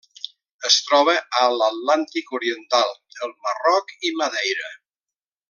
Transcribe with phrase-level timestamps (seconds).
[0.69, 4.73] Es troba a l'Atlàntic oriental: el Marroc i Madeira.